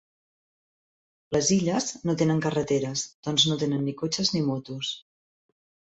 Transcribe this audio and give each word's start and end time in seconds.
Les 1.35 1.49
illes 1.57 1.85
no 2.09 2.17
tenen 2.23 2.41
carreteres, 2.47 3.03
doncs 3.29 3.45
no 3.51 3.61
tenen 3.65 3.87
ni 3.91 3.95
cotxes 4.03 4.37
ni 4.37 4.43
motos. 4.51 4.95